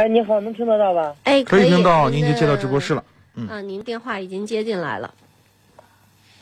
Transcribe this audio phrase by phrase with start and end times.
[0.00, 1.14] 哎，你好，能听得到吧？
[1.24, 3.04] 哎，可以听到，您已经接到直播室了。
[3.34, 5.12] 嗯啊，您电话已经接进来了。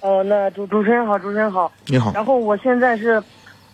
[0.00, 1.72] 哦，那主主持人好，主持人好。
[1.86, 3.20] 你好，然后我现在是，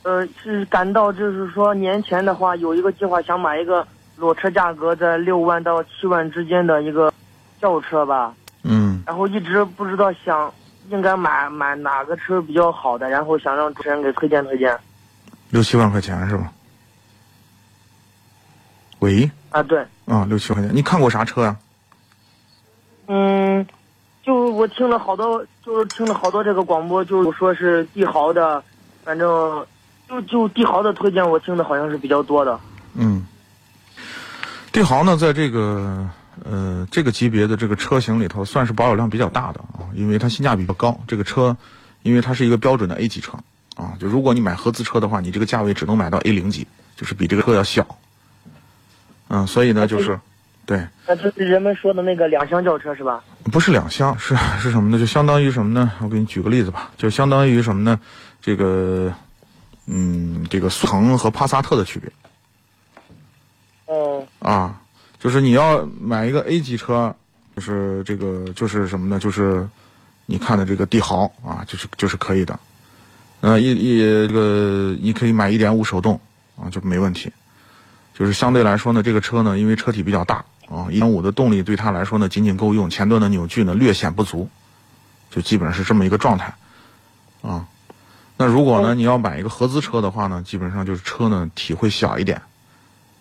[0.02, 7.12] 呃，是感到就是说年前的话有一个计划，想买一个裸车价格在六万到七万之间的一个
[7.60, 8.34] 轿车吧。
[8.62, 10.50] 嗯，然后一直不知道想
[10.88, 14.74] 应该买买哪个车比较好的，然后想让主持人给推荐推荐。
[15.50, 16.50] 六七万块钱是吧？
[19.04, 21.54] 喂，啊，对，啊，六七万块钱，你看过啥车呀、
[23.06, 23.66] 嗯，
[24.22, 28.64] 就我听了好多，就是听了好多这个广播，就说是帝豪的，
[29.04, 29.66] 反正
[30.08, 32.58] 就就帝豪的推荐，我听的好像是比较多的。
[32.94, 33.26] 嗯，
[34.72, 36.08] 帝豪呢，在这个
[36.42, 40.98] 呃这个级别的这个车型里头，算是保有量比较大的啊，因为它性价比比较高。
[41.06, 41.54] 这个车，
[42.04, 43.36] 因为它是一个标准的 A 级车
[43.76, 46.66] 啊，就如果你买合资车的话，你这个价位只能买到 A 零级，
[46.96, 47.86] 就是比这个车要小。
[49.28, 50.18] 嗯，所以呢，就是，
[50.66, 53.24] 对，那这是人们说的那个两厢轿车是吧？
[53.50, 54.98] 不是两厢，是是什么呢？
[54.98, 55.92] 就相当于什么呢？
[56.00, 57.98] 我给你举个例子吧，就相当于什么呢？
[58.40, 59.12] 这个，
[59.86, 62.10] 嗯，这个速腾和帕萨特的区别
[63.86, 64.80] 嗯，啊，
[65.18, 67.14] 就是你要买一个 A 级车，
[67.56, 69.18] 就是这个就是什么呢？
[69.18, 69.66] 就是
[70.26, 72.58] 你看的这个帝豪啊，就是就是可以的。
[73.40, 76.18] 呃，一一这个你可以买一点五手动
[76.56, 77.30] 啊，就没问题。
[78.14, 80.36] 就是相对来说呢，这个车呢，因为车体比较大
[80.68, 84.48] 啊，一点五的动力对它来说呢，仅仅够用，前端的扭矩呢略显不足，
[85.30, 86.54] 就基本上是这么一个状态
[87.42, 87.66] 啊。
[88.36, 92.40] 那如果呢，你要买一个合资车的话呢，基本上就是车呢体会小一点，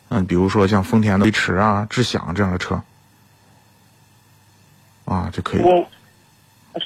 [0.09, 2.81] 嗯，比如说像丰田的威驰啊、智享这样的车
[5.05, 5.61] 啊就可以。
[5.61, 5.87] 我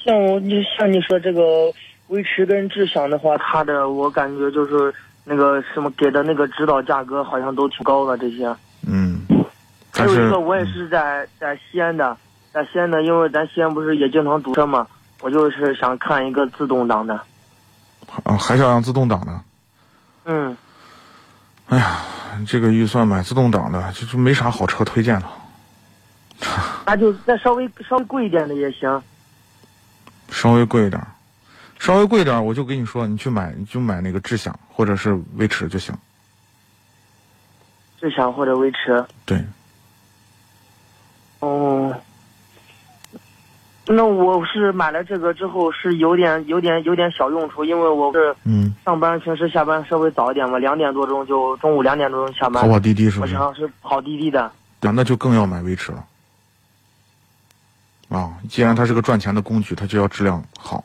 [0.06, 1.74] 像我你像你说这个
[2.08, 4.94] 威驰跟智享的话，它的我感觉就是
[5.30, 8.56] 那个什么给的那个指导价格好像都挺高的这些。
[8.88, 9.22] 嗯，
[9.92, 12.16] 还有一个我也是在在西安的，
[12.54, 14.88] 在西安的，因为咱西安不是也经常堵车嘛，
[15.20, 17.20] 我就是想看一个自动挡的。
[18.24, 19.42] 啊，还想让自动挡的，
[20.24, 20.56] 嗯，
[21.68, 21.98] 哎呀，
[22.48, 25.30] 这个预算买自动挡的，就是没啥好车推荐了。
[26.86, 29.04] 那就再稍微稍微贵一点的也行。
[30.32, 31.08] 稍微贵一点儿，
[31.80, 35.96] 稍微贵点，我就跟你说，你去买，你就买那个智享或者是威驰就行。
[38.00, 39.04] 智享或者威驰。
[39.26, 39.44] 对，
[41.40, 41.96] 哦，
[43.86, 52.68] 那我是买了这个之后是有点有点有点小用处，因为我是嗯，上班平时下班稍微早一点嘛，两点多钟就中午两点多钟下班跑。
[52.70, 53.34] 跑滴滴是不是？
[53.34, 54.52] 我想是跑滴滴的。
[54.80, 56.06] 对，那就更要买威驰了。
[58.10, 60.84] 啊，既然它是个赚钱的工具，它就要质量好，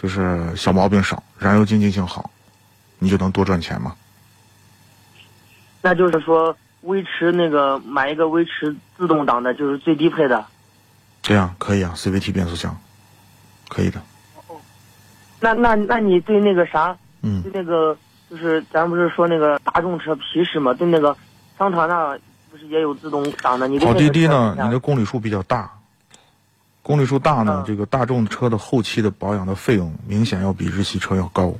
[0.00, 2.30] 就是小毛病少，燃油经济性好，
[2.98, 3.94] 你就能多赚钱嘛。
[5.82, 10.44] 那就是说，威驰那个买一个威驰自动挡的，就是最低配的。
[11.22, 12.74] 这样可以啊，CVT 变速箱，
[13.68, 14.00] 可以的。
[14.46, 14.56] 哦
[15.38, 17.96] 那那那你对那个啥，嗯对那个
[18.30, 20.72] 就是咱不是说那个大众车皮实嘛？
[20.74, 21.16] 对那个
[21.58, 22.18] 桑塔纳
[22.50, 23.66] 不是也有自动挡的？
[23.68, 25.70] 你对跑滴滴呢，你的公里数比较大，
[26.90, 27.64] 公里数大呢，嗯。
[27.64, 31.54] 这个大众车的后期的保养的费用明显要比日系车要高。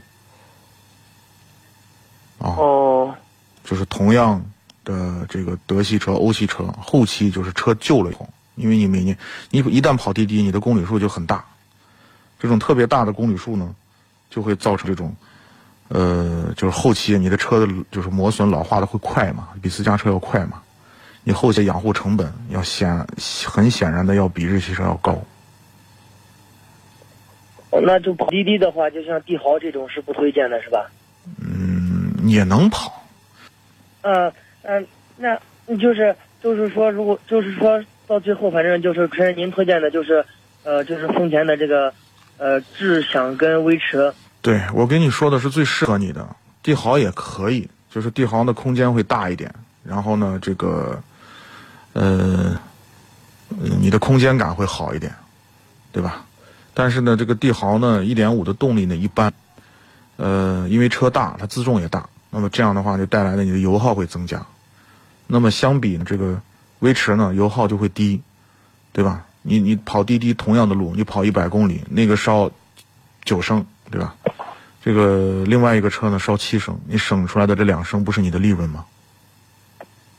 [2.41, 3.15] 啊，哦，
[3.62, 4.44] 就是同样
[4.82, 9.17] 的这个德系车、欧系车，后期就是车旧了以后，因为你每年
[9.50, 11.44] 你一旦跑滴滴，你的公里数就很大，
[12.41, 13.73] 这种特别大的公里数呢，
[14.31, 15.15] 就会造成这种，
[15.87, 20.61] 呃，就是后期你的车的就是磨损老化的会快嘛，比私家车要快嘛，
[21.25, 23.06] 你后期养护成本要显
[23.46, 25.12] 很显然的要比日系车要高。
[27.70, 30.90] 哦那就跑滴滴的话，就像帝豪这种是不推荐的，是吧？
[31.40, 33.06] 嗯，也能跑，
[34.02, 34.32] 嗯
[34.62, 34.84] 嗯，
[35.17, 35.38] 那
[35.76, 40.25] 就是就是说，如果就是说到最后，反正就是纯您推荐的，就是
[40.64, 41.94] 呃，就是丰田的这个
[42.38, 44.12] 呃智享跟威驰。
[44.43, 46.26] 对我跟你说的是最适合你的，
[46.62, 51.00] 帝豪也可以，就是帝豪的空间会大一点，然后呢，这个
[51.93, 52.59] 呃，
[53.49, 55.15] 你的空间感会好一点，
[55.93, 56.25] 对吧？
[56.73, 59.33] 但是呢，这个帝豪呢，一点五的动力呢一般，
[60.17, 64.45] 呃，因为车大，它自重也大，那么这样的话就带来了你的油耗会增加。
[65.27, 66.41] 那么相比，这个
[66.79, 68.23] 威驰呢，油耗就会低，
[68.93, 69.25] 对吧？
[69.43, 72.51] 你你跑滴滴同样的路，你跑一百公里，那个烧
[73.25, 74.15] 九升，对吧？
[74.83, 78.85] 这个另外一个车呢烧七升，你省出来的这两升不是你的利润吗？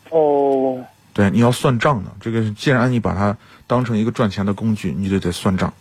[0.09, 0.80] 哦，
[1.13, 2.11] 对，你要算账的。
[2.19, 3.35] 这个既然你把它
[3.67, 5.71] 当成一个赚钱的工具，你就得算账。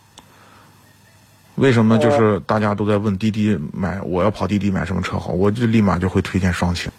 [1.56, 5.32] 为什么就是大家都在问滴滴买，我要跑滴滴买什么车好？
[5.32, 6.90] 我就立马就会推荐双擎，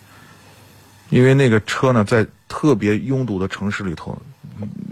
[1.10, 4.16] 因为那个车呢，在特别拥堵的城市里头，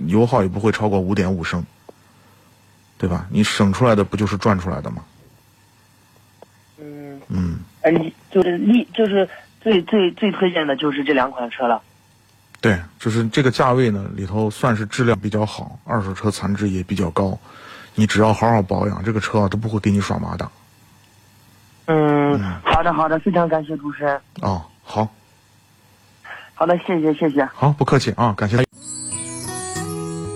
[0.07, 1.63] 油耗也不会超过五点五升，
[2.97, 3.27] 对吧？
[3.29, 5.03] 你省出来的不就是赚出来的吗？
[6.79, 9.29] 嗯，嗯，哎，你就是利就是
[9.61, 11.81] 最最最推荐的就是这两款车了。
[12.61, 17.37] 对，就是这个价位呢，里头算是质量比较好，二手车残值也比较高。
[17.95, 20.49] 你只要好好保养，这个车都不会给你耍麻的。
[21.85, 24.21] 嗯，好的好的，非常感谢主持人。
[24.41, 25.07] 哦，好，
[26.53, 27.45] 好的，谢谢谢谢。
[27.45, 28.57] 好，不客气啊，感谢。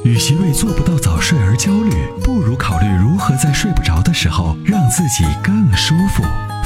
[0.04, 1.92] 与其为做不到早睡而焦虑，
[2.24, 6.24] 不如考虑如何在睡不着的时候让自己更舒服。